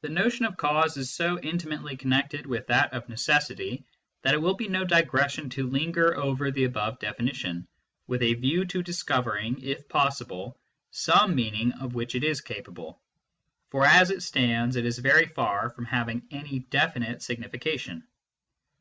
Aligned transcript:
The 0.00 0.08
notion 0.08 0.44
of 0.46 0.56
cause 0.56 0.96
is 0.96 1.14
so 1.14 1.38
intimately 1.38 1.96
connected 1.96 2.44
with 2.44 2.66
that 2.66 2.92
of 2.92 3.08
necessity 3.08 3.84
that 4.22 4.34
it 4.34 4.38
will 4.42 4.54
be 4.54 4.66
no 4.66 4.82
digression 4.84 5.48
to 5.50 5.70
linger 5.70 6.16
over 6.16 6.50
the 6.50 6.64
above 6.64 6.98
definition, 6.98 7.68
with 8.08 8.20
a 8.22 8.34
view 8.34 8.64
to 8.64 8.82
discovering, 8.82 9.62
if 9.62 9.88
possible, 9.88 10.58
some 10.90 11.36
meaning 11.36 11.70
of 11.74 11.94
which 11.94 12.16
it 12.16 12.24
is 12.24 12.40
capable; 12.40 13.00
for, 13.70 13.86
as 13.86 14.10
it 14.10 14.24
stands, 14.24 14.74
it 14.74 14.86
is 14.86 14.98
very 14.98 15.26
far 15.26 15.70
from 15.70 15.84
having 15.84 16.26
any 16.32 16.58
definite 16.58 17.22
signification. 17.22 18.02